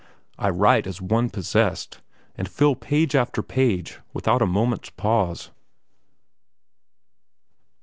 [0.39, 2.01] I write as one possessed,
[2.35, 5.51] and fill page after page, without a moment's pause.